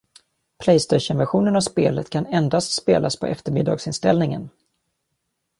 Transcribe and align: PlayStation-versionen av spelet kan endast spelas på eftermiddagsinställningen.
PlayStation-versionen 0.63 1.55
av 1.55 1.61
spelet 1.61 2.09
kan 2.09 2.25
endast 2.25 2.71
spelas 2.71 3.19
på 3.19 3.25
eftermiddagsinställningen. 3.25 4.49